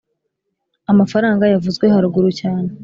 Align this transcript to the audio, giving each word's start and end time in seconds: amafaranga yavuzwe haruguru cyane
amafaranga 0.91 1.43
yavuzwe 1.53 1.85
haruguru 1.93 2.29
cyane 2.39 2.69